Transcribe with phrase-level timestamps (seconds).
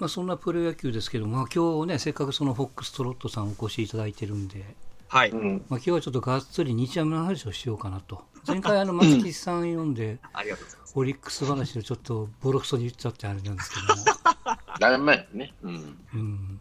[0.00, 4.64] まあ、そんなプロ野球ですけど、まあ今日ね、せっかくそのフォックストロットさんお越しいただいてるんで、
[5.08, 5.30] はい。
[5.30, 5.64] うん。
[5.68, 8.22] まあ、今日はちょっとがっつり日ハムの話をしようかなと。
[8.46, 10.92] 前回、あの、松木さん読んで、ありがとうございます。
[10.96, 14.04] オリックス話でちょっとボロクソに言っちゃってあれなんですけども。
[14.80, 15.54] だいぶ前よね。
[15.62, 15.98] うん。
[16.14, 16.60] うん。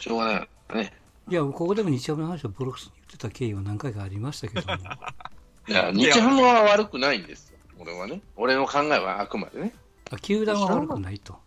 [0.00, 0.92] しょうがないね。
[1.28, 4.78] いや、ここでも日ハムの話をボロクソに言ってた経緯は何回かありましたけども。
[5.68, 7.58] いや、日ハムは悪くないんですよ。
[7.78, 8.22] 俺はね。
[8.36, 9.74] 俺の考えはあくまでね。
[10.10, 11.38] あ球団は悪くないと。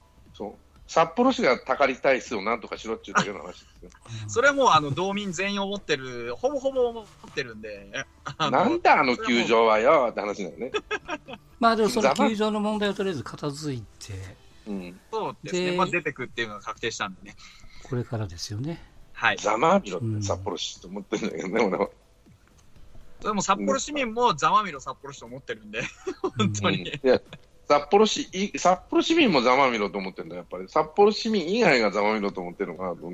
[0.87, 3.89] 札幌市がたかり体数をなんとかしろっていうだけの話ですよ。
[4.27, 8.05] それはもう、あの、道民全員思ってる、ほぼほぼ思ってるんで、
[8.37, 10.71] あのなんだあの球場はよって話だよね。
[11.59, 14.13] まあでもその球場の問題をとりあえず片付いて、
[14.67, 14.99] うん。
[15.11, 15.71] そうですね。
[15.71, 17.35] でまあ、出てくっていうのが確定したんでね。
[17.83, 18.83] これからですよね。
[19.13, 19.37] はい。
[19.37, 21.89] ざまあみろって札幌市と思ってるんだけどね、俺は。
[23.21, 25.81] でも札幌市民もざまみろ札幌市と思ってるんで、
[26.37, 26.83] 本当に。
[26.83, 27.19] いや、
[27.67, 30.69] 札幌市、い札幌市民もざまみろと思ってるんだ、やっぱり。
[30.69, 33.11] 札幌市民以外がざまみろと思ってるのかなと。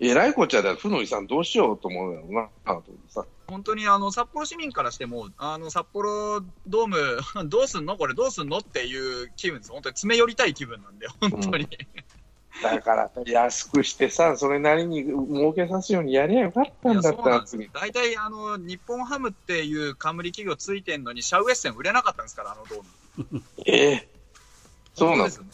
[0.00, 3.24] えらいこっちゃだ、負の遺産どうしようと思うよな、と思ってさ。
[3.46, 6.96] 本当にあの札幌市民からしても、あの札幌ドーム、
[7.48, 7.96] どうすんの？
[7.96, 8.58] これどうすんの？
[8.58, 9.72] っていう気分です。
[9.72, 11.68] 本当に詰め寄りたい気分なんで、本当に。
[12.62, 17.68] だから、安くしてさ、それなりに儲けさすようにやりゃよかったんだったそうなんですよ。
[17.72, 22.84] 大体あの日本ハムっていう冠企業ついてんのに、シャウエッセン売れなかったんですから、あのドーム。
[23.66, 24.08] ええ
[24.94, 25.46] そうなんですね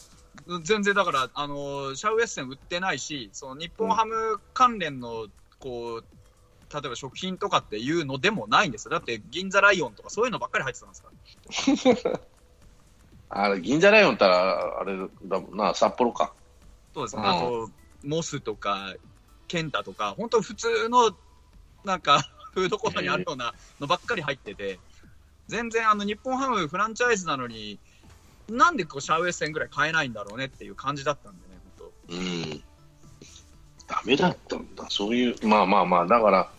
[0.63, 5.27] 全然だから、あのシャウエッセン売ってないし、その日本ハム関連の
[5.59, 6.05] こう
[6.73, 8.91] 例えば食品とかっていうのでもないんですよ。
[8.91, 12.21] だって銀座ライオンとかそういうのばっかり入ってたんですから。
[13.33, 16.33] あれ、銀座ライオンったら、あれだもんな、札幌か。
[16.93, 17.21] そうですね。
[17.21, 17.69] うんあと、
[18.03, 18.93] モスとか、
[19.47, 21.15] ケンタとか、本当普通の、
[21.85, 22.21] なんか、
[22.53, 24.79] フードコートにあるようなのばっかり入ってて、
[25.51, 27.77] 全然あの、日本ハムフランチャイズなのに、
[28.49, 32.63] なんでこうシャウエッセンぐらい買えないんだろうねっていう感じだったんでね、本うん。
[33.85, 36.49] ダメだったんだ、そういう、まあまあまあ、だから、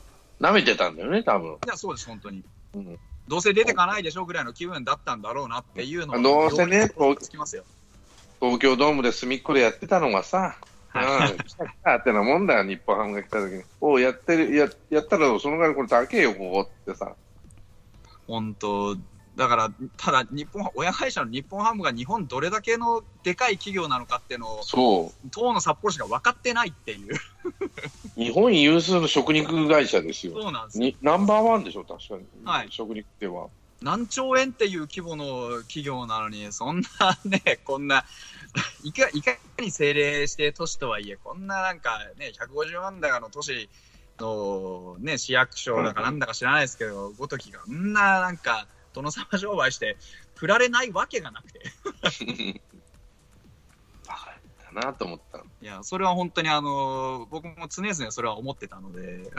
[0.43, 1.57] 舐めてたんだよね、多分。
[1.63, 1.69] 当。
[1.69, 2.45] いや、そうです、本当に。
[2.75, 2.99] うん
[3.29, 7.63] どうせ出てかないでしょぐらいの気分だったんだろうなっていうのがどうせねこうつきますよ。
[8.41, 10.57] 東京ドームで隅っこでやってたのがさ、
[10.89, 13.63] はうん、来た来たってなもんだよ、日本ハムが来た時に。
[13.81, 17.15] おうやってる、ややったら、そのぐらいこれ高えよ、ここってさ。
[18.27, 18.97] 本当、
[19.37, 25.29] だから、ただ、日本、親会社の日本ハムが日本どれだけのでかい企業なのかっていうのを、そう。
[25.31, 27.15] 当の札幌市が分かってないっていう。
[28.15, 30.35] 日本有数の食肉会社ですよ。
[30.35, 32.25] そうなんですナンバーワンでしょ、確かに。
[32.45, 33.49] はい食肉では。
[33.81, 38.05] 何兆円っていう規模の企業なのに、そんなね、こんな、
[38.85, 43.69] いかいかに政令して都市とはいえ、こんななんかね、150万だかの都市
[44.21, 49.97] のね、市役所だかなんだか知らないですけど、ごときが、こんななんか、殿様商売して、
[50.35, 51.61] 振られないわけがなくて。
[54.07, 55.39] バカだなと思った。
[55.39, 59.31] いや、それは本当にあの、僕も常々それは思ってたので、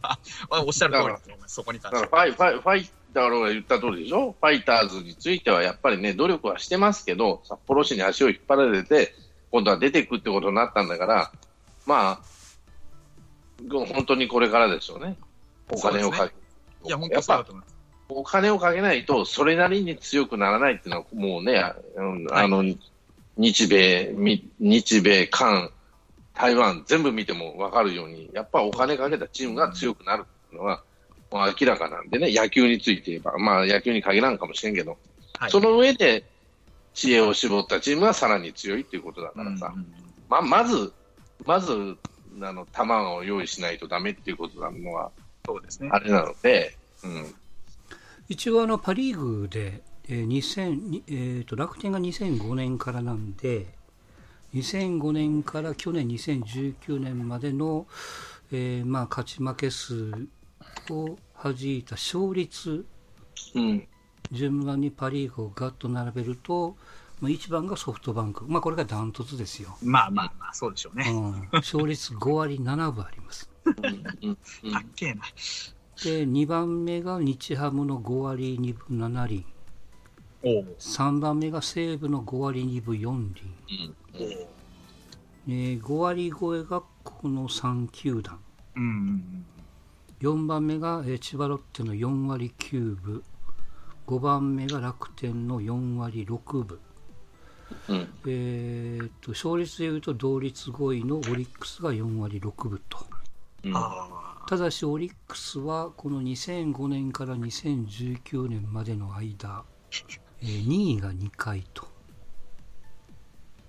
[0.00, 0.18] ま
[0.58, 4.32] あおっしゃる通りだと思います、そこに関してファイ、ファイ、ファイターが言った通りでしょ？
[4.32, 9.14] ファイターズについてはやっぱりね、努力はしてますけど、札幌市に足を引っ張られて、
[9.50, 11.32] 今度は出ていくってことになったんだから、
[11.86, 12.33] まあ、
[13.68, 15.16] 本当にこれからですよね。
[15.70, 16.34] お金をかけ、
[16.86, 17.74] いや、本当そうだと思います。
[18.08, 22.62] お金をかけないと、それなりに強くならないっていうのは、もうね、うんあの、
[23.36, 25.70] 日米、み日米、韓、
[26.34, 30.82] 台湾、全部見ても分かるように、やっぱお金かけたチームが強くなるっていうのは、
[31.30, 34.98] もう明らかなんでね、野球について言えば、まあ野球に限らんかもしれんけど、
[35.38, 35.50] はい。
[35.50, 36.24] その上で
[36.92, 39.86] 知恵を絞ったチームはさらに強いっていうことだからさ、うんうん。
[40.28, 40.92] まあ、まず、
[41.44, 41.96] まず、
[42.40, 42.82] あの、球
[43.14, 45.10] を用意しないとダメっていうことなのは、
[45.46, 45.88] そうですね。
[45.92, 47.34] あれなので、うん。
[48.28, 53.66] 一応あのパ・リーグで、えー2000にえーと楽天が2005年からなんで
[54.54, 57.86] 2005年から去年2019年までの、
[58.52, 60.28] えーまあ、勝ち負け数
[60.90, 62.86] を弾いた勝率
[63.54, 63.88] うん。
[64.32, 66.76] 順番にパ・リーグをガッと並べると、
[67.20, 71.10] まあ、1番がソフトバンク、まあ、これがダントツですよ、まあまあまあ、そうでしょうね。
[71.10, 73.48] うん、勝率5割7分あります。
[73.64, 73.74] たっ
[74.94, 75.22] けえな。
[76.02, 79.46] で2番目が日ハムの5割2分7厘。
[80.42, 80.76] おう。
[80.78, 84.22] 3番目が西武の5割2分4厘、う。
[84.24, 84.48] ん。
[85.46, 88.38] えー5割超えがこの3球団。
[88.76, 89.46] うんうん
[90.20, 93.22] 4番目が、えー千葉ロッテの4割9分。
[94.06, 96.78] 5番目が楽天の4割6分、
[97.88, 98.08] うん。
[98.26, 102.98] えー、と勝率でいうと同率5位のオリックスが4割6分と
[103.64, 103.76] うん。
[103.76, 109.64] あただしオリックスはこの2005年から2019年までの間、
[110.42, 111.88] え2位が2回と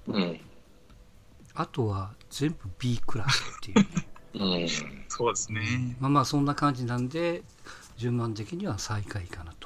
[0.07, 0.39] うん。
[1.53, 4.07] あとは全部 B クラスっていうね。
[4.33, 4.67] うん。
[5.07, 5.95] そうですね。
[5.99, 7.43] まあまあそんな感じなんで、
[7.97, 9.64] 順番的には最下位かなと。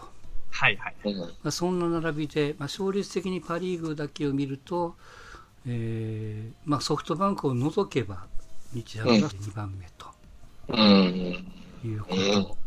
[0.60, 0.96] はいはい。
[1.06, 1.20] うん。
[1.20, 4.96] まあ、そんな並びで、まあ、勝率的にパ・リーグだけを見ると、
[5.66, 8.28] えーまあ、ソフトバンクを除けば
[8.74, 10.08] 日ハムが2番目と
[10.70, 11.54] うん。
[11.84, 12.58] いうこと、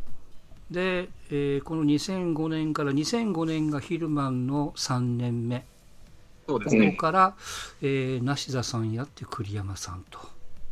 [0.70, 6.92] で、えーこの2005年から2005年がヒルマンの3年目ここそうですね。
[6.92, 7.36] から、
[7.82, 10.18] えー梨田さんやって栗山さんと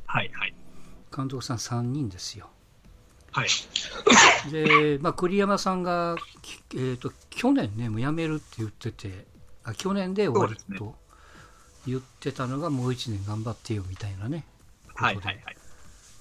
[0.07, 0.55] はいはい。
[1.15, 2.51] 監督さん3人ですよ
[3.33, 3.49] はい。
[4.51, 9.27] で、まあ、栗山さんが、きえー、と去年ねもう辞めるって言ってて
[9.65, 10.95] あ去年で終わりそうですと
[11.87, 14.45] 言ってたのがもう1年頑張ってよみたいなね
[14.95, 15.57] はいはいはい。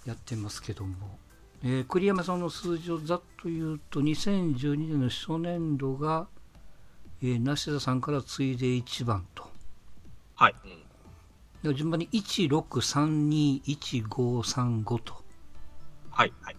[0.06, 1.20] やってますけども、
[1.64, 6.28] えー栗山さんの数字をざっと言うと2012年の初年度が、
[7.22, 9.50] えー梨田さんから次いで1番と
[10.36, 10.56] はい。
[11.64, 15.24] で順番に16321535と
[16.12, 16.56] はいはい。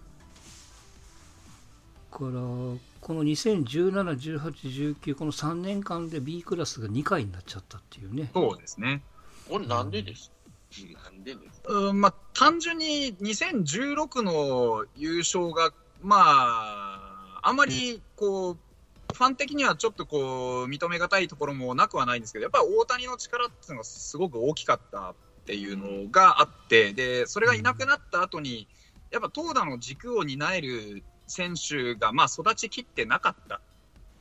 [2.20, 8.30] からこの2017、18、19この3年間で B クラスが2回になっちゃったっていうね。
[8.34, 9.00] そうですね。
[9.48, 10.30] これなんでです？
[11.02, 15.72] なんでですうん、まあ、単純に2016の優勝が、
[16.02, 18.56] まあ、あまり、こう、
[19.12, 25.14] ファン的にはちょっとこう、認めがたいところもなくはないんですけど、やっぱり大谷の力っていうのがすごく大きかったっ
[25.46, 28.68] ていうのがあって、で、それがいなくなった後に、
[29.10, 33.60] やっぱ投打の軸を担える選手が、まあ、育ちきってなかったっ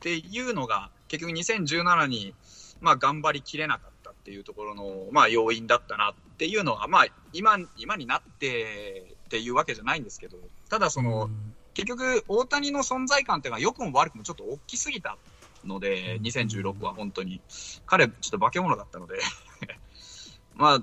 [0.00, 2.34] ていうのが、結局2017に、
[2.80, 15.16] まあ、頑張りきれなかったっていうところの、まあ、要因だったなっていうのは、まあ、今、今になってっていうわけじゃないんですけど、ただその、うん結局、大谷の存在感っていうのは良くも悪くもちょっと大きすぎた
[15.64, 17.40] ので、うん2016は本当に。
[17.86, 19.20] 彼、ちょっと化け物だったので。
[20.56, 20.82] まあ、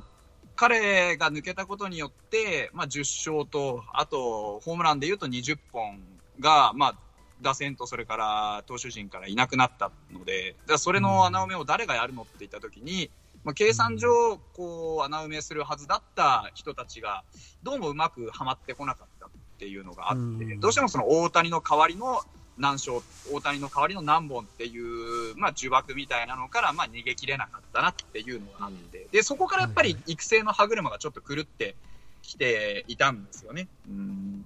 [0.55, 2.99] 彼が抜けたことによって、まあ、10
[3.31, 6.01] 勝と、あと、ホームランで言うと20本
[6.39, 6.95] が、まあ、
[7.41, 13.09] 打線とそれから投手陣からいなくなったので、だそれの穴埋めを誰がやるのって言ったときに、
[13.43, 17.23] まあ、計算上、こう、穴埋めするはずだった人たちが、
[17.63, 19.29] どうもうまくはまってこなかったっ
[19.59, 22.21] ていうのがあって、うんどうしてもその大谷の代わりの
[22.57, 22.97] 何勝、
[23.31, 31.75] 大谷の代わりの何本っていう、まあ、呪縛みたいなのから、まあ、逃げ切れなかったなっていうのがあって、で、そこからやっぱり育成の歯車がちょっと狂って
[32.23, 33.67] きていたんですよね。
[33.87, 34.45] うん。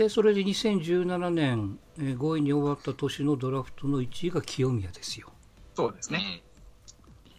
[0.00, 5.30] で、それで2017年、えー5位に終わった年のドラフトの1位が清宮ですよ。
[5.74, 6.42] そうですね。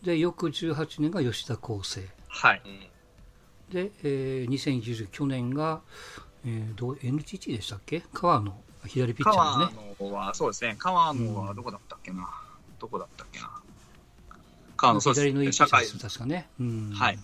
[0.04, 2.08] で、翌18年が吉田康生。
[2.28, 2.62] はい。
[2.64, 2.80] うん。
[3.74, 5.82] で、えー、2020去年が、
[6.46, 8.04] えー、どう NTT でしたっけ？
[8.14, 8.56] 川野、
[8.86, 9.96] 左ピッチャー川ですね。
[10.00, 10.76] 野は、そうですね。
[10.78, 12.30] 川野はどこだったっけな？
[12.78, 13.50] どこだったっけな？
[14.78, 15.00] 川野。
[15.00, 16.48] 左のいいピッチャーです、確かね。
[16.60, 17.18] うんはい。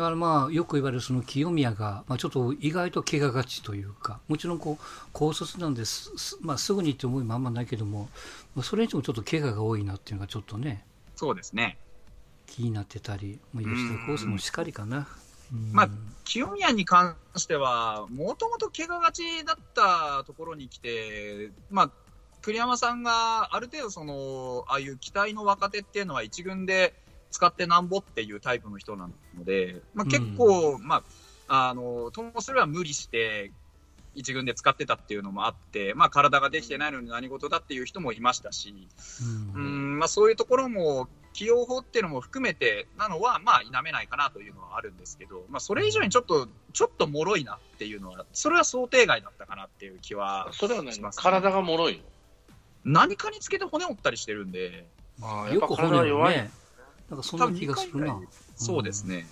[0.00, 8.08] だからまあよく言われるその清宮が、まあ、ちょっと意外と怪我がちというかもちろんこう高卒なんです、すまあ、すぐにって思いもあんまないけども、
[8.54, 10.84] まあ、それにしてもちょっと怪我が多いなっていうのがちょっとね
[11.16, 11.76] そうですね。
[12.46, 15.06] 気になってたり、まあ、吉田コースもしっかりかな。
[15.52, 15.88] うんまあ
[16.24, 21.90] 清宮に関しては、もともと怪我がちだったところに来て、まあ、
[22.40, 26.94] 栗山さんがある程度その、ああいう期待の若手っていうのは一軍で
[27.30, 31.02] 使ってなんぼっていうタイプの人なので、まあ、結構、ま
[31.48, 33.52] あ、あの、ともすれば無理して、
[34.16, 38.88] 一軍で使ってたっていうのもあって、まあ、体ができてないのに何事だっていう人もいましたし、
[39.54, 51.22] ううんんまあ、そういうところも起用法っていうのも含めてなのは、まあ、否めないかなというのはあるんですけど、まあ、それ以上にちょっと、ちょっと脆いなっていうのは、それは想定外だったかなっていう気は、それはねしますね。
[51.22, 52.02] 体が脆い
[52.84, 53.00] の？
[53.00, 54.88] 何かにつけて骨折ったりしてるんで、
[55.22, 56.34] ああ、やっよぱ体が弱い。
[56.34, 56.50] ね
[57.10, 58.20] なんかそんな気がするな
[58.56, 59.26] そうですね。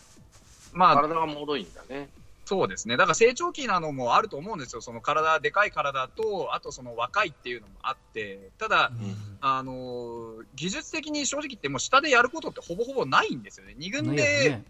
[0.72, 2.08] まあ、体が脆いんだね。
[2.48, 2.96] そうですね。
[2.96, 4.80] だから成長期なのもあると思うんですよ。
[4.80, 13.74] その体、でかい体と、あとその若いっていうのもあって、ただ、うんあのー技術的に正直言ってもう下でやることってほぼほぼないんですよね。
[13.76, 14.62] 二軍ないで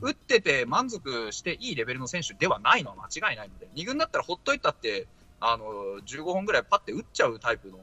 [0.00, 5.06] 打ってて満足していいレベルの選手ではないのは間違いないので、2軍だったらほっといたって、
[5.38, 5.66] あの、
[6.06, 7.78] 15本ぐらいパッて打っちゃうタイプの、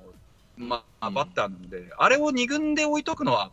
[0.57, 3.51] まあ、うんバッターなので、あれを2軍で置いとくのは、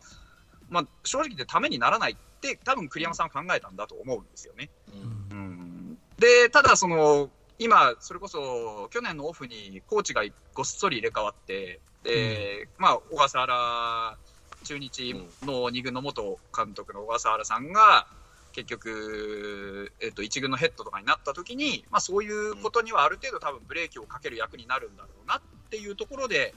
[0.69, 4.69] まあ、正直言ってためにならないって、多分栗山さんは考えたんだと思うんですよね。
[4.91, 5.37] うん。
[5.37, 5.97] うん。
[6.17, 7.29] で、ただその、
[7.59, 14.17] 今、それこそ去年のオフにコーチがごっそり入れ替わって、で、まあ、小笠原、
[14.63, 18.07] 中日の2軍の元監督の小笠原さんが、
[18.53, 26.53] 結局、えっと、1軍のヘッドとかになった時に、まあ、そういうことにはある程度多分ブレーキをかける役になるんだろうなっていうところで、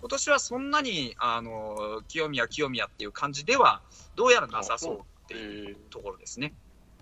[0.00, 3.82] 今年はそんなに、あの、清宮清宮っていう感じでは、
[4.16, 6.52] どうやらなさそうっっていうところですね。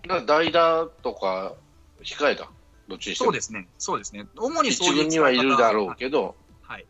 [0.03, 1.55] だから代打とか
[2.03, 2.47] 控えだ、
[2.87, 3.31] どっちにしても。
[3.31, 3.67] そうですね。
[3.77, 4.25] そうですね。
[4.37, 6.85] 主に一そういう軍にはいるだろうけど、はい。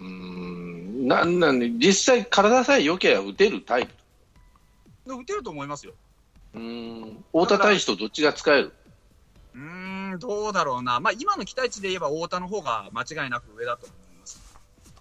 [0.00, 3.94] うーん、なんなんで、実際体さえ良ければ打てるタイプ。
[5.06, 5.94] で打てると思いますよ。
[6.54, 8.72] うーん、太田大使とどっちが使える？
[9.54, 10.98] うーん、どうだろうな。
[10.98, 14.05] まあ、今の期待値で言えば太田の方が間違いなく上だと思います。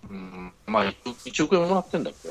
[0.09, 2.29] うん、まあ、1億円もらってんだっけ？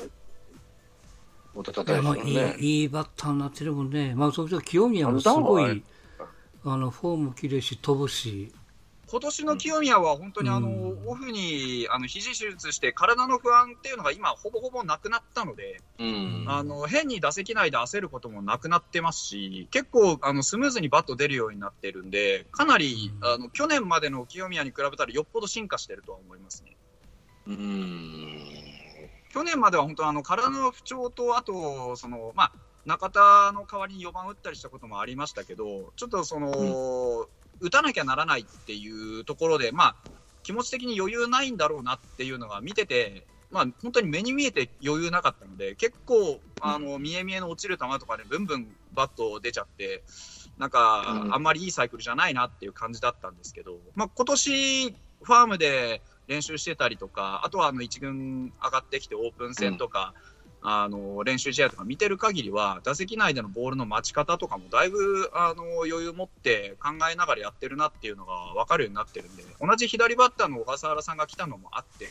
[1.63, 2.57] 太田いやまあい大使はね。
[2.59, 5.83] いいいバッターになってるもんね、まあ、そうそう清宮もすごいい
[6.65, 8.51] あのフォーム綺麗し、飛ぶし、
[9.07, 11.03] 今年の清宮は本当にあの、うん。
[11.07, 16.45] オフにあの肘手術して体の不安っていうのが今ほぼほぼなくなったので、うん。
[16.49, 23.29] あの変に打席内で焦ることもなくなってますし、結構あのスムーズにバット出るようになってるんで、かなり、うん。
[23.29, 26.75] あの去年までの清宮に比べたらよっぽど進化してるとは思いますね。
[27.47, 28.55] うん。
[29.33, 32.53] 去年までは本当あの体の不調と、あとその、まあ、
[32.87, 37.27] 中田の代わりに4番打ったりしたこともありましたけど、ちょっとその、
[37.61, 39.97] 打たなきゃならないっていうところで、まあ、
[40.43, 50.03] 気持ち的に余裕ないんだろうなっていうのが見てて、まあ、本当に目に見えて余裕なかったので、結構、あの見え見えの落ちる球とかでブンブンバット出ちゃって、
[50.59, 51.35] なんか、うん。
[51.35, 60.15] あんまりいいサイクルじゃないなっていう感じだったんですけど、まあ今年ファームで練習してたりとか、あとはあの一軍上がってきてオープン戦とか、
[60.67, 72.09] あの練習試合とか見てる限りは、打席内でのボールの待ち方とかもだいぶあの余裕持って考えながらやってるなっていうのが分かるようになってるんで、同じ左バッターの小笠原さんが来たのもあって、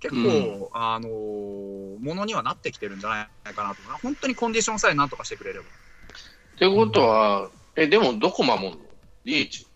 [0.00, 5.64] 結構、あのものにはなってきてるんじゃないかなと、本当にコンディションさえなんとかしてくれれば。
[5.64, 8.76] ってことは、え、でもどこ守るの
[9.24, 9.66] ?DH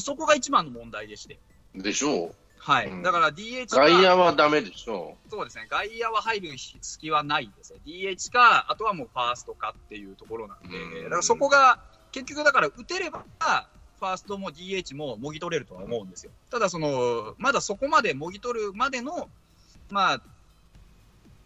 [0.00, 1.38] そこが一番の問題でして。
[1.74, 2.88] でしょうはい。
[2.88, 5.66] うんだから DH か外野はダメでしょそうですね。
[5.68, 6.48] 外野は入る
[6.80, 7.80] 隙はないですね。
[7.86, 11.78] DH か、あとはもうファーストかっていうところなんで、うんだからそこが、
[12.10, 13.24] 結局だから打てれば、
[14.00, 16.32] ファーストも DH ももぎ取れるとは思うんですよ。
[16.50, 19.28] ただその、まだそこまでもぎ取るまでの、
[19.90, 20.20] まあ、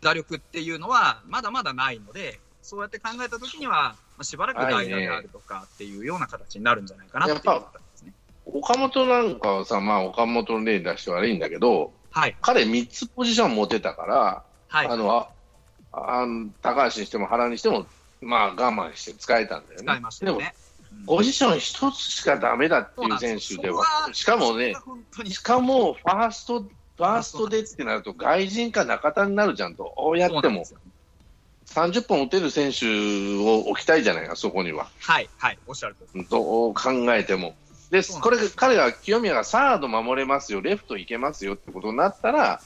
[0.01, 7.63] 打力っていうのは、まだまだないので、そうやって考えたときには、まあ、しばらく代打であるとかっていうような形になるんじゃないかなっていう。
[8.53, 12.37] 岡本なんかはさ、まあ岡本の例出して悪いんだけど、はい。
[12.41, 14.87] 彼3つポジション持てたから、はい。
[14.87, 15.29] あの、あ
[15.93, 17.87] あの高橋にしても原にしても、
[18.21, 19.87] まあ我慢して使えたんだよね。
[19.87, 20.55] 使いましたよでも、ね。
[21.07, 24.75] ポジション1つしかダメだっていう選手では、しかもね、
[25.27, 30.81] しかもファースト、ファーストでってなると、外人か中田になるじゃんと、こうやってもそうなんですよ
[31.69, 32.87] 30本打てる選手
[33.37, 34.89] を置きたいじゃないか、そこには。
[35.01, 35.97] はい、はい、おっしゃる。
[36.31, 37.55] どう考えても。
[37.91, 42.61] で、これ、彼が、清宮がサード守れますよ、レフト行けますよってことになったら、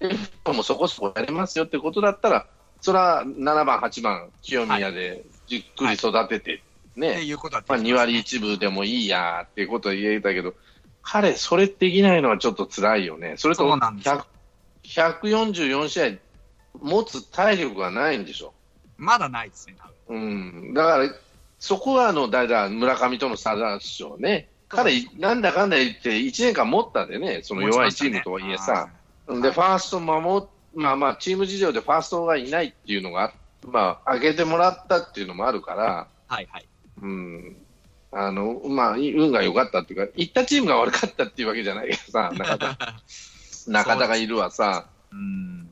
[0.00, 2.46] レフトもそこそこやれますよってことだったら、
[2.80, 6.62] それは7番、8番、清宮でじっくり育てて、
[6.96, 7.32] ね、い。
[7.32, 10.54] うことはまあ、2割1分でもいいやっていうことは言えたけど、
[11.02, 13.34] 彼、それできないのはちょっと辛いよね。
[13.36, 14.08] それとそうなんです。
[14.08, 14.26] よ
[14.84, 16.18] 100 144試合
[16.80, 18.52] 持つ体力がないんでしょ。
[18.96, 20.20] まだないですね、多分。
[20.20, 21.14] うん、だから、
[21.62, 24.48] そこはあの、だいだ村上との差でしょうね。
[24.68, 28.90] 彼、なんだかんだ言って、1年間持ったでね、その弱いチームとはいえさ、
[29.28, 33.32] で、ファースト守っ、まあまあ、チーム事情でファーストがいないっていうのが、
[33.64, 36.66] まあ、上げてもらったっていうのもあるから、はい、はい。
[37.00, 37.56] うん、
[38.10, 42.76] あの、まあ、運が良かったっていうか、行ったチームが悪かったっていうわけじゃないけどさ、中田、
[43.70, 45.70] 中田がいるわさ、うん。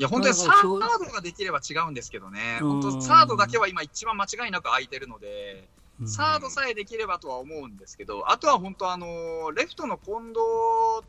[0.00, 0.78] いや、本当にサード
[1.12, 2.80] ができれば違うんですけどね、うん。
[2.80, 5.68] 本当、サードだけは今、一番間違いなく空いてるので、
[6.00, 6.08] うん。
[6.08, 10.36] サードさえできればとは思うんですけど、あとは本当、あのレフトの近藤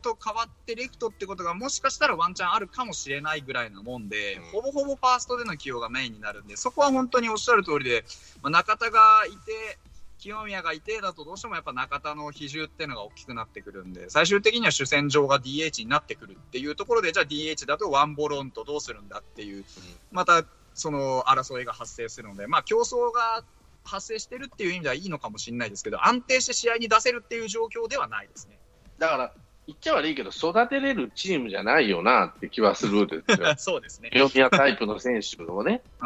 [0.02, 4.42] と変わってレフトってことがもしかしたらワンチャンあるかもしれないぐらいなもんで、うん。
[4.50, 8.04] ほぼほぼファーストでの起用がメインになるんで、そこは本当におっしゃる通りで、
[8.42, 9.78] まあ、中田がいて、
[10.22, 19.64] 清宮がいてだとどうしてもやっぱ中田の比重っていうのが大きくなってくるんで、最終的には主戦場が DH になってくるっていうところで、じゃあ DH だとワンボロンとどうするんだっていう、
[20.12, 23.42] またその争いが発生するので、まあ競争が
[23.82, 28.56] 発生してるっていう意味ではいいのかもしれないですけど、安定して試合に出せるっていう状況ではないですね。
[29.00, 29.32] だから、
[29.66, 33.54] 言っちゃ悪いけど、育てれるチームじゃないよなって気はするんですよ。
[33.58, 34.10] そうですね。
[34.10, 35.82] 清宮タイプの選手をね。
[36.00, 36.04] う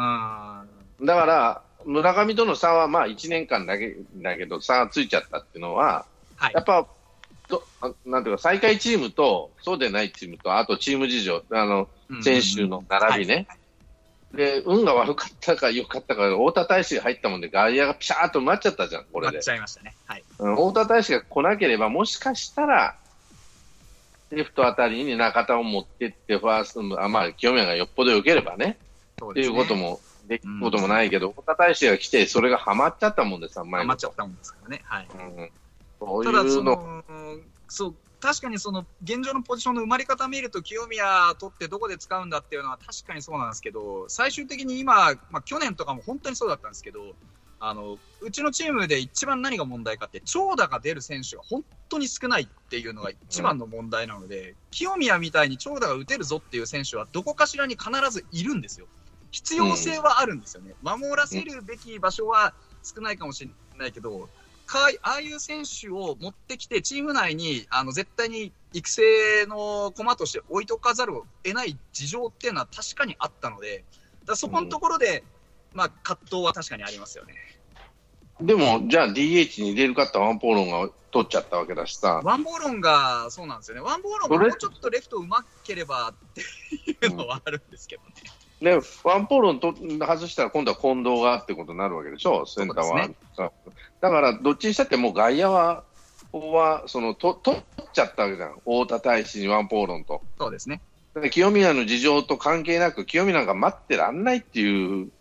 [1.03, 1.05] ん。
[1.05, 6.51] だから、村上との差はまあ1年間だけだけど、差がついちゃったっていうのは、はい。
[6.53, 6.85] やっぱ、
[7.47, 11.87] どあなんていうか、最下位チームと、そうでないチームと、あとチーム事情、あの、
[12.21, 13.47] 選手の並びね。
[13.47, 14.37] はい。
[14.37, 19.41] で、運が悪かったか良かったか、太田大使が入ったもんで、外野がピシャーっと埋まっちゃったじゃん、これで。
[20.37, 22.97] 太田大使が来なければ、もしかしたら、
[24.29, 28.77] レフトあたりに中田を持ってって、ファースト、あまあ、清宮がよっぽど良ければね、
[29.23, 34.81] っていうそうですねこともないけど、太田大使が来て、それがハマっちゃったもんでさ、前余っちゃったもんですからね。
[34.85, 35.07] はい。
[35.13, 37.03] うん、ただその、
[37.67, 47.15] そう、確かにその現状のポジションの生まれ方見ると、清宮取ってどこで使うんだっていうのは確かにそうなんですけど、最終的に今、まあ、去年とかも本当にそうだったんですけど、
[47.59, 58.87] あのうちのチームで一番何が問題かって、長打が出る選手が本当に少ないっていうのが一番の問題なので、清宮みたいに長打が打てるぞっていう選手は、どこかしらに必ずいるんですよ。
[59.37, 60.73] 必要性はあるんですよね。
[60.81, 64.29] 守らせるべき場所は少ないかもしれないけど、
[64.65, 69.01] かああいう選手を持ってきて、チーム内にあの絶対に育成
[69.47, 73.83] の駒として置いとかざるを得ない事情っていうのは確かにあったので、
[74.25, 75.23] だそこのところで、
[75.73, 77.35] まあ、葛藤は確かにありますよね。
[78.41, 83.81] でも、じゃあ DH に入れるかったワンポーロンが取っちゃったわけだしさ、ワンボーロンがそうなんですよね。
[83.81, 88.09] ワンボーロンがもうちょっとレフトうまければっていうのはあるんですけどね。
[88.61, 93.09] で、ワンポーロンと外したら今度は近藤がってことになるわけでしょ、センターは。
[93.35, 93.51] そう
[94.01, 95.83] だから、どっちにしたってもう外野は、
[96.31, 97.61] ここはそのと取っ
[97.93, 100.21] ちゃったわけじゃん、太田大使にワンポーロンと。
[100.39, 100.81] そうですね。
[101.31, 105.11] 清宮の事情と関係なく、清宮なんか待ってらんないっていう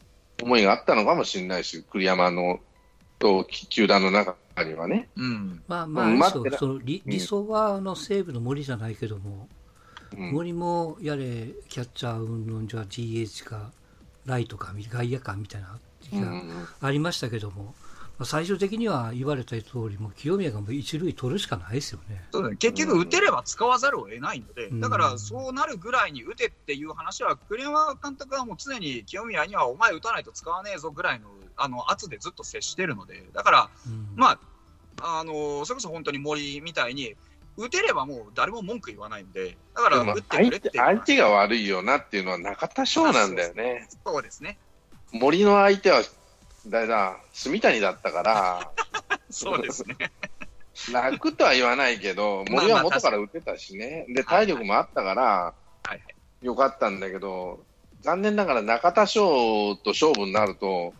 [0.42, 2.60] 思いがあったのかもしれないし、栗山の
[3.18, 5.08] と球団の中にはね。
[5.16, 5.62] うん。
[5.68, 6.34] まあまあ、
[7.04, 9.55] 理想はあの西武の森じゃないけども、うん
[10.16, 13.70] 森もやれキャッチャーうんぬんじゃ DH か
[14.24, 17.74] ライトか外野かみたいな時がうんありましたけども、
[18.18, 22.24] まあ、最終的には言われた通りもう清宮がもう一塁取るしかないですよね。
[22.32, 24.80] そうだね、結局、打てれば使わざるを得ないので、うん。
[24.80, 34.08] だからそうなるぐらいに打てっていう話は、栗山監督はもう常に清宮にはお前打たないと使わねえぞぐらいのあの圧でずっと接してるので、だから、うん。
[34.16, 34.38] ま
[35.02, 37.16] あ、あのそれこそ本当に森みたいに、
[37.56, 43.88] 打てればもう誰も文句言わないんで、だから打ってく相れって相手が悪いよなっていうのは中田翔なんだよね。
[44.04, 44.58] そうですね、
[45.12, 46.02] 森の相手は、
[46.66, 48.70] 誰だ、住谷だったから、
[49.30, 49.96] そうですね、
[50.92, 55.54] 楽とは言わないけど、まあ森は元から打てたしね、で、体力もあったから、
[56.42, 57.64] よかったんだけど、
[58.02, 60.92] 残念ながら中田翔と勝負になると、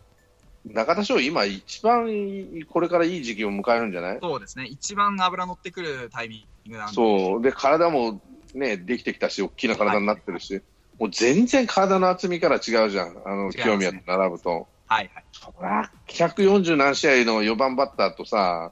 [0.73, 4.19] 中田翔、今、一番いいこれからいい時期を迎えるんじゃない？
[4.21, 8.21] そうですね、一番脂乗ってくるタイミングなんで、そう、で、体も
[8.53, 10.61] ね、できてきたし、大きな体になってるし、
[10.99, 13.53] もう全然体の厚みから違うじゃん、あの、ね。
[13.53, 14.67] 清宮と並ぶと。
[14.89, 18.71] はいはい、そら140何試合の4番バッターとさ、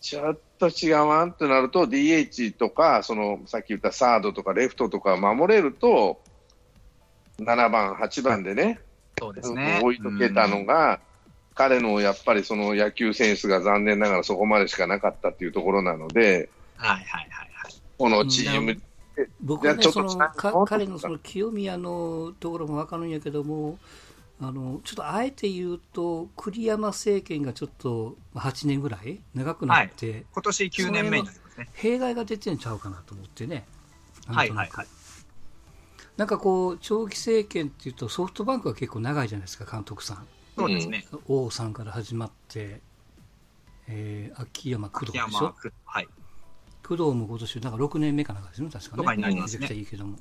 [0.00, 6.22] ちょっと違うわんってなると、DH とか、そのさっき言ったサードとかレフトとか守れると、
[7.38, 8.80] 7番、8番でね、
[9.20, 9.80] そうですね。
[9.82, 11.00] 置いとけたのが、
[11.54, 17.74] 彼のやっぱりその野球センスが残念ながらそこまでしかなかったっていうところなので、うんはいはいはいはい。
[17.98, 18.80] このチーム、
[19.42, 23.78] 僕はねじゃあちょっとその彼のその清宮のところも分かるんやけども
[24.40, 31.68] あのちょっとあえて言うと栗山政権がちょっとまあ8年ぐらい長くなって、今年9年目になりますね。
[31.74, 33.66] 弊害が出てんちゃうかなと思ってね
[34.26, 34.86] はいはいはい。
[36.16, 40.26] なんかこう長期政権っていうとソフトバンクは結構長いじゃないですか監督さん。
[40.56, 41.06] そうですね。
[41.28, 42.80] 王さんから始まって、
[43.88, 45.54] えー秋山工藤秋でしょ？
[45.84, 46.08] はい。
[46.86, 49.16] 工藤も今年なんか6年目かなんかですね確かね。
[49.16, 49.60] になりますね。
[49.62, 50.18] めちゃくちゃいいけども、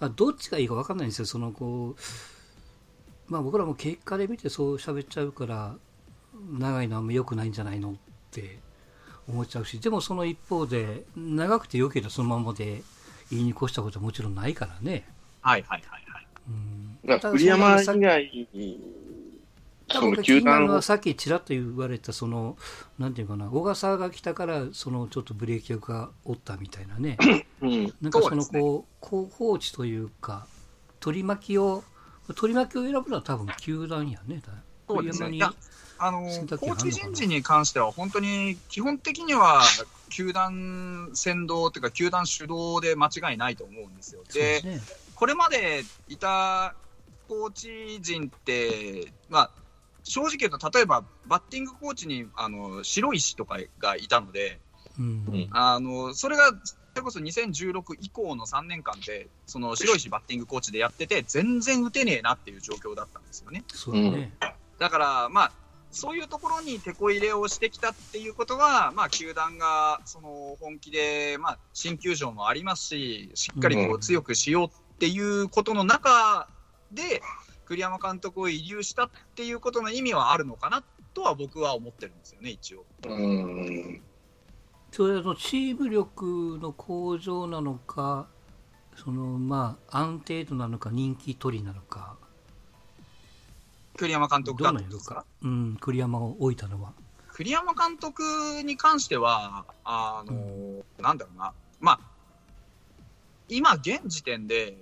[0.00, 0.06] うん。
[0.06, 5.76] あどっちがいいか分かんないんですよそのこうまあ僕らも結果で見てそう喋っちゃうから
[6.34, 7.94] 長いのはあんま良くないんじゃないのっ
[8.32, 8.58] て
[9.28, 12.82] 思っちゃうしでもその一方で長くて良ければそのままで
[13.30, 15.04] 言いに越したことはもちろんないからね、
[15.40, 16.26] はいはいはいはい。
[16.48, 18.80] うん、栗山以外に、
[19.88, 22.56] その僕が気になる球団はさっきちらっと言われたその
[22.98, 27.18] なんていうかな小笠が来たからそのちょっとブレーキ役がおったみたいなね。
[27.60, 28.60] うん、なんかそのそうですね。
[28.60, 30.46] こう広報地というか
[31.00, 31.82] 取り巻きを
[32.36, 34.42] 取り巻きを選ぶのは多分球団やね。
[34.88, 35.28] そうですね。
[35.28, 35.56] 栗山に
[36.02, 39.62] あの、コーチ人事に関しては、本当に基本的には、
[40.08, 44.22] 球団先導というか、球団主導で間違いないと思うんですよ。
[44.32, 44.80] でね。
[45.14, 46.74] これまでいた
[47.28, 49.50] コーチ陣って、まあ、
[50.02, 54.58] 正直言うと、例えばバッティングコーチにあの白石とかがいたので、
[54.98, 55.04] うん。
[55.04, 55.48] うん。
[55.50, 63.62] あのそれがそれこそ2016以降の3年間で、その白石バッティングコーチでやってて、全然打てねえなっていう状況だったんですよね。
[63.68, 64.32] そうだね、
[64.78, 65.52] だから、まあ、
[65.90, 76.48] そういうところに手こ入れをしてきたっていうことは、まあ、球団がその本気で、まあ、新球場もありますし、しっかりこううん強くしようっていうことの中
[76.92, 77.22] で、
[77.64, 80.82] 栗山監督を遺留したっていうことの意味はあるのかな
[81.14, 82.84] とは僕は思ってるんですよね、一応。
[83.06, 84.02] うん、
[84.92, 88.28] それのチーム力の向上なのか
[88.96, 92.16] そのまあ安定度なのか人気取りなのか
[94.00, 96.94] 栗山監督がどの色か、うん、栗山を置いたのは。
[97.34, 98.22] 栗山監督
[98.64, 102.00] に関しては、あの、なんだろうな、まあ、
[103.48, 104.78] 今現時点で、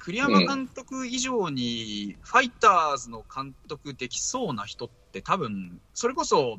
[0.00, 6.58] 栗山監督以上にファイターズの監督できそうな人って多分、それこそ、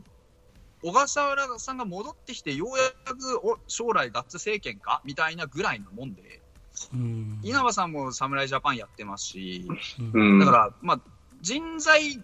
[0.81, 5.01] 小笠原さんが戻ってきて、ようやくお将来ガッツ政権か？
[5.03, 6.41] みたいなぐらいなもんで、
[6.93, 9.67] うん、稲葉さんも侍ジャパンやってますし、
[9.99, 10.39] うんうん。
[10.39, 10.99] だから、まあ、
[11.41, 12.21] 人材、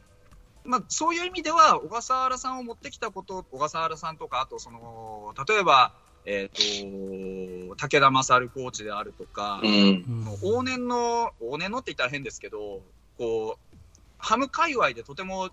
[0.63, 5.93] まあ、そういう意味では、小笠原さんを持ってきたこと、小笠原さんとか、あとその、例えば、
[6.26, 9.69] えっ、と、武田勝コーチであるとか、うん。
[9.71, 12.82] うん往年の、往年のって言ったら変ですけど、
[13.17, 13.78] こう、
[14.17, 15.49] ハム界隈でとても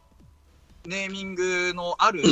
[0.86, 2.22] ネーミングのある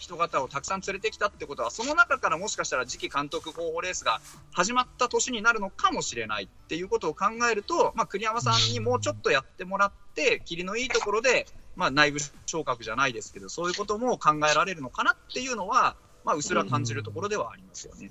[0.00, 4.20] 人方をたくさん連れてきたってことは、その中からもしかしたら次期監督候補レースが
[4.52, 18.10] 始まった年になるのかもしれないっていうことを考えると、まあ、栗山さんにもうちょっとやってもらって、霧のいいところで、まあ、内部昇格じゃないですけど、そういうことも考えられるのかなっていうのは、まあ、うすら感じるところではありますよね。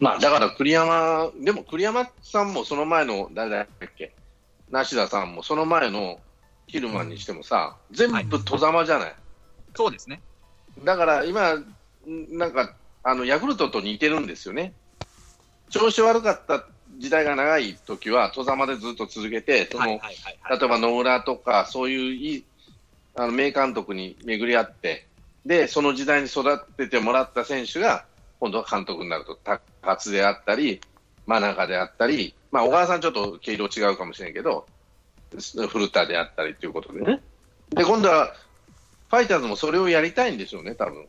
[0.00, 4.14] まあ、だから栗山、でも栗山さんもその前の、誰だっけ、
[4.70, 6.20] 梨田さんもその前の
[6.68, 9.14] ヒルマンにしてもさ、全部戸ざまじゃない？
[9.74, 10.20] そうですね。
[10.84, 11.66] だから今、ん
[12.06, 14.72] なんか、あの、ヤクルトと似てるんですよね。
[15.70, 16.64] 調子悪かった
[16.98, 20.58] 時代が長い時は、戸ざまでずっと続けて、その、はいはいはいはい。
[20.60, 22.44] 例えば野村とか、そういういい
[23.14, 25.06] あの名監督に巡り合って、
[25.44, 28.04] で、その時代に育ててもらった選手が、
[28.40, 30.80] 今度は監督になると、高津であったり、
[31.26, 34.66] 真中であったり、まあ、小川さんちょっと毛色違うかもしれんけど、
[35.68, 37.20] 古田であったりということでね。
[37.70, 38.34] で、今度は、
[39.10, 41.06] ファイターズもそれをやりたいんでしょうね、多分。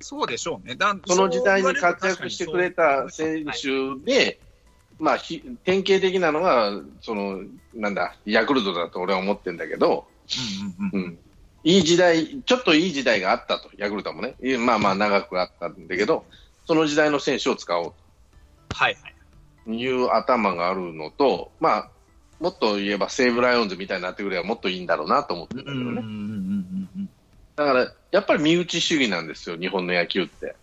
[0.00, 0.74] そうでしょうね。
[0.74, 4.38] だその時代に活躍してくれた選手で、
[4.98, 7.42] まあ、ひ典型的なのが、その、
[7.74, 10.06] なんだ、ヤクルトだと俺は思ってるんだけど、
[10.80, 11.18] うんうんうんうん、
[11.64, 16.24] いい時代、ちょっといい時代があったと、ヤクルトもね、いまあまあ長くあったんだけど、
[16.66, 17.92] その時代の選手を使おう
[18.74, 19.14] はいはい。
[19.64, 21.90] という頭があるのと、まあ、
[22.42, 26.00] もっと言えば西武ライオンズみたいになってくればもっといいんだろうなと思ってるんだけどね。
[26.00, 27.08] ん
[27.54, 30.56] だから、やっぱり身内主義なんですよ、日本の野球って。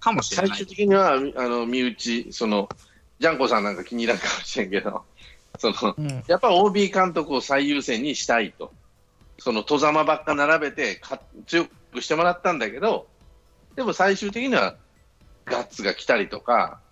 [0.00, 0.66] かもしれ最終ない。
[0.66, 2.68] 的には、あの、身内、その、
[3.20, 5.04] ジャンコさんなんか気に入らんかもしれんけど、
[5.58, 8.72] その、うんやっぱ OB 監督を最優先にしたいと。
[9.38, 13.06] その、戸ざまばっか並べてか、強くしてもらったんだけど、
[13.76, 14.74] でも最終的には、
[15.44, 16.89] ガッツが来たりとか、うん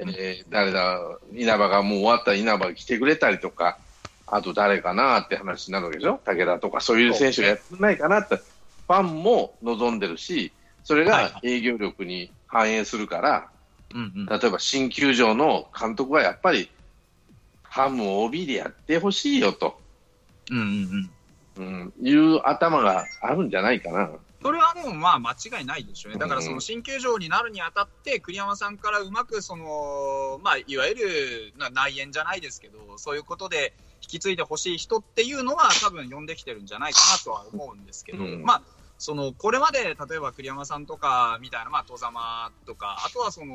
[0.00, 1.00] えー誰だ、
[1.32, 3.78] 稲葉がもう終わったら稲葉が来てくれたりとか、
[4.26, 6.20] あと誰かなって話になるわけでしょ？
[6.24, 10.52] 武田とか、そういう選手がやってないかなって、ファンも望んでるし、
[10.84, 11.24] それはい。
[11.32, 13.48] が営業力に反映するから、
[13.94, 14.26] うんうん。
[14.26, 16.70] 例えば新球場の監督はやっぱり、
[17.62, 19.80] ファンも OB でやってほしいよと、
[20.50, 21.10] うんうん
[21.56, 21.92] うん。
[22.00, 24.10] うん、いう頭があるんじゃないかな。
[24.40, 26.18] それはもうまあ間違いないでしょうね。
[26.18, 38.62] だからその新球場になるにあたって、栗山さんからうまくその、まあいわゆるな内縁じゃないですけど、そういうことで引き継いでほしい人っていうのは多分呼んできてるんじゃないかなとは思うんですけど、うんまあ、
[38.98, 43.54] その、これまで例えば栗山さんとかみたいな、まあ、戸ざまとか、あとはその、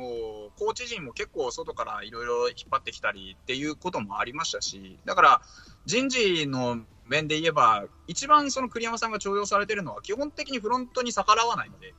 [0.58, 5.42] コーチ陣も結構外からいろいろ引っ張ってきたりっていうこともありましたし、だから
[5.86, 11.94] 人事の面で言えば、一番その栗山さんが重用されてるのは、基本的にフロントに逆らわないので、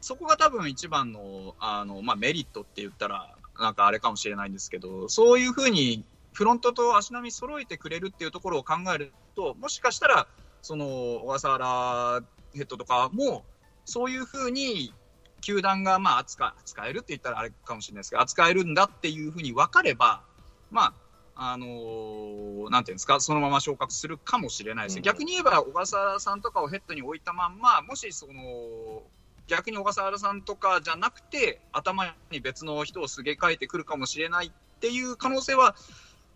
[0.00, 10.28] そこが多分一番のあの、まあ、メリットって言ったら、なんかあれかもしれないんですけど、そういうふうにフロントと足並み揃えてくれるっていうところを考えると、もしかしたら、
[10.62, 10.86] その
[11.24, 12.22] 小笠原
[12.54, 13.44] ヘッドとかも、
[13.84, 14.92] そういうふうに
[15.40, 20.22] 球団がまあ扱扱えるって言ったらあれかもしれないですけど、扱えるんだっていうふうに分かれば、
[20.70, 20.94] まあ、
[21.36, 25.04] あのーなんていうんですか、そのまま昇格するかもしれないですね、うん。
[25.04, 29.02] 逆に言えば小笠原さんとかをヘッドに置いたまんま、もしその、
[29.46, 35.76] 逆に小笠原さんとかじゃなくて、頭に別の人をすげ替えてくるかもしれないっていう可能性は、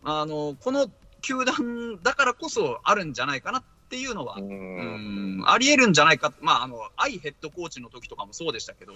[0.04, 8.92] あのこの球団だからこそあるんじゃないかなっていうのは、ううんん、ありえるんじゃないか、まあ、あの、愛ヘッドコーチの時とかもそうでしたけど、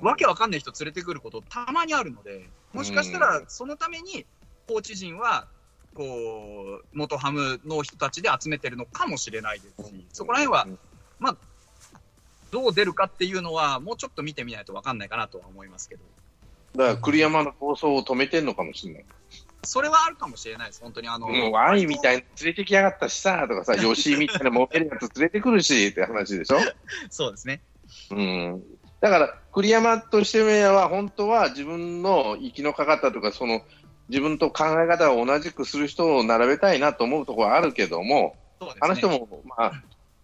[0.00, 4.24] わけわかんない人連れてくることたまにあるので、もしかしたらそのために
[4.70, 5.48] コーチ陣は、
[5.94, 11.36] こう、元ハムの人たちで集めてるのかもしれないですし、そこら辺は、
[12.52, 16.02] どう出るかっていうのは、もうちょっと見てみないとわかんないかなとは思いますけど、
[16.76, 19.04] だから栗山の構想を止めてんのかもしれない。
[19.64, 21.08] それはあるかもしれないです、本当に。
[21.08, 26.58] あの、もう愛みたいに連れてきやがったしさ、とかさ、吉井みたいなモテるやつ連れてくるし、って話でしょ？
[27.10, 27.60] そうですね。
[28.10, 28.62] うん。
[29.00, 33.62] だから栗山としては本当は自分の息のかかったとかその
[34.10, 39.72] 自分と考え方を同じくする人を並べたいなと思うところはあるけども、ねあの人も、まあ、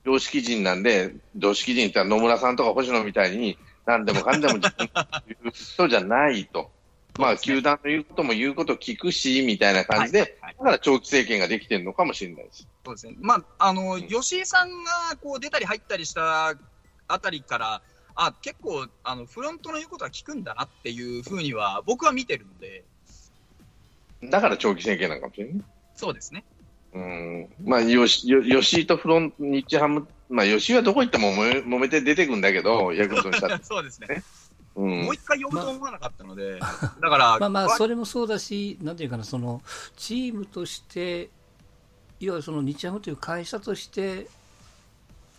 [0.05, 6.71] 常識人なんで、常識人って野村さんとか星野みたいに、何でもかんでも自分の言う人じゃないと。
[7.19, 12.69] まあ、球団の言うことも言うこと聞くし、みたいな感じで、だから長期政権ができてるのかもしれないです。
[12.85, 13.15] そうですね。
[13.21, 16.55] まあ、あの、ん吉井さんがこう出たり入ったりした
[17.09, 17.83] あたりから、
[18.17, 22.85] あ、結構、あの、フロントの言うことは聞くんだなっていうふうには、僕は見てるので、
[24.25, 25.65] だから長期政権なのかもしれない。
[25.95, 26.45] そうですね。
[26.93, 27.49] うん。
[27.65, 33.59] まあ、よし、よ吉井とフロント、日ハム、まあ、吉井はどこ行っても揉め揉めて出てくんだけど、ヤクルトにした。
[33.63, 34.23] そうですね。
[34.77, 35.15] うんもう。
[35.15, 36.67] 一回呼ぶと思わなかったので、だ
[37.11, 39.63] から、まあまあ、わそれもそうだし、なんていうかな、その
[39.97, 41.31] チームとして、
[42.19, 44.29] いわゆるその日ハムという会社として、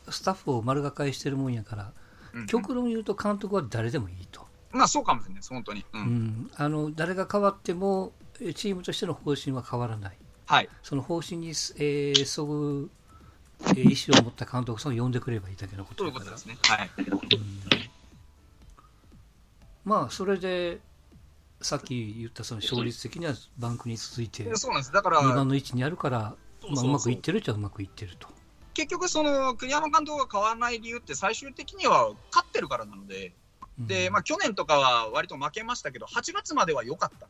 [0.10, 1.92] スタッフを丸がかりしてるもんやから、
[2.34, 4.46] うん極論言うと監督は誰でもいいと。
[4.72, 5.84] まあそうかもしれないです、本当に。
[5.94, 5.98] う。
[5.98, 10.18] うんん、あの誰が変わっても、えチームとしての方針は変わらない。
[10.46, 10.70] はい。
[10.84, 12.90] その方針に、えー、そぐ、
[13.70, 16.76] えー意思を持った監督さんを呼んでくればいいだけのことだからそういうことですね。
[16.76, 16.90] はい。
[19.84, 20.80] まあ、それで、
[21.62, 24.92] さっき言ったその勝率的にはバンクに続いて、でそうなんです。
[24.92, 28.28] だから、2番の位置にあるから、まあ、そうまくいってるっちゃうまくいってると。
[28.74, 33.34] 結局、その、栗山監督が変わらない理由って、最終的には勝ってるからなので、
[33.80, 37.28] で、まあ、去年とかは割と負けましたけど、8月までは良かった。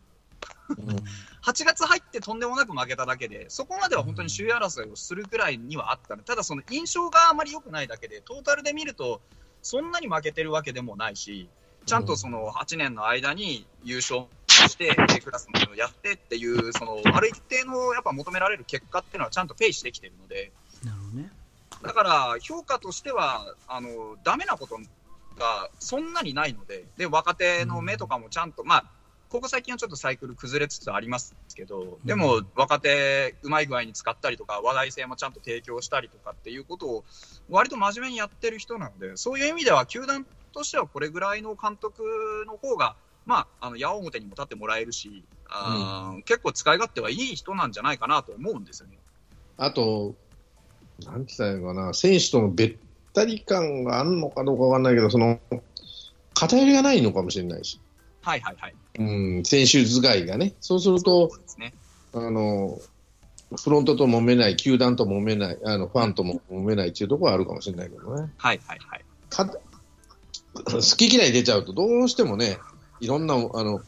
[1.44, 6.24] 8月入ってとんでもなく負けただけで、そこまでは本当に首位争いをするくらいにはあったの。
[6.24, 9.22] ただその印象があまり良くないだけで、トータルで見ると、
[9.62, 11.50] そんなに負けてるわけでもないし、
[11.86, 20.52] ちゃんとその8年の間に優勝して、A クラスのをやってっていう、そのある一定のやっぱ求められる結果っていうのはちゃんとペイしてきてるので、
[20.84, 21.32] なるほどね。
[21.82, 24.78] だから評価としては、あのダメなこと
[25.40, 28.92] がそんなにないので、で若手の目とかもちゃんと、まあ、
[29.30, 37.06] ここ最近はちょっとサイクル崩れつつありますけど、でも若手、うまい具合に使ったりとか、話題性もちゃんと提供したりとかっていうことを、
[37.50, 42.04] 割と真面目にやってる人なので、そういう意味では、球団としてはこれぐらいの監督
[42.48, 48.98] の方が、まあ、あの矢面にも立ってもらえるし、あー結構使い勝手はいい人なんじゃないかなと思うんですよね。
[49.58, 50.16] あと、
[51.04, 52.78] なんて言ったらいいのかな、選手とのべっ
[53.14, 55.40] たり感があるのかどうかわかんないけど、その、
[56.34, 57.82] 偏りがないのかもしれないし、
[58.22, 58.76] はいはいはい。
[58.98, 60.56] うん、選手使いがね。
[60.60, 61.74] そうすると、ね。
[62.14, 62.80] あの、
[63.56, 68.32] フロントと揉めない、球団と揉めない、あの、ファンとも揉めないっていうところはあるかもしれないけどね。
[68.38, 69.06] はいはいはい。
[69.30, 72.58] か好き嫌い出ちゃうと、どうしてもね、
[73.00, 73.82] いろんな、あの、も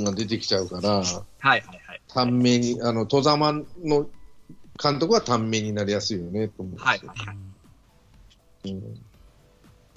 [0.00, 1.04] んが出てきちゃうから、はい
[1.40, 2.02] はいはい。
[2.08, 4.06] 短命に、あの、戸様の
[4.82, 6.86] 監督は短命になりやすいよね、と思うんですよ。
[6.86, 8.70] はいはいはい。
[8.70, 9.07] うん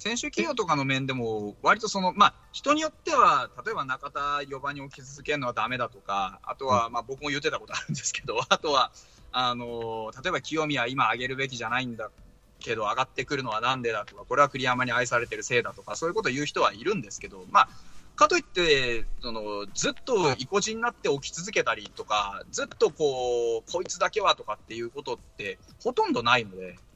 [0.02, 8.90] 選手起用とかの面でも、割とその、まあ、人によっては、例えば中田4番に置き続けるのはダメだとか、あとは、まあ、僕も言ってたことあるんですけど、 あとは、
[9.30, 12.10] あの、例えば清宮今上げるべきじゃないんだ
[12.58, 17.68] けど、上がってくるのはなんでだとか、これは栗山に愛されてるせいだとか、そういうことを言う人はいるんですけど、まあ、
[18.16, 26.91] かといって、その、ずっと意固地になって起き続けたりとか、ずっとこう、こいつだけはとかっていうことって、ほとんどないので、うん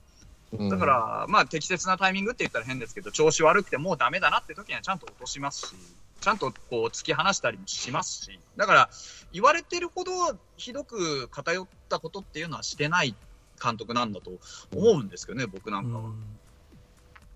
[0.53, 5.75] だから、まあ、適切なタイミングって言ったら変ですけど、調子悪くてもうダメだなって時にはちゃんと落としますし、
[6.21, 8.91] ちゃんとこう突き放したりもしますし、だから、
[9.33, 10.13] 言われてるほど
[10.57, 13.15] ひどく偏ったことっていうのはしてない
[13.63, 14.31] 監督なんだと
[14.75, 16.05] 思うんですけどね、僕なんかは。
[16.05, 16.15] うん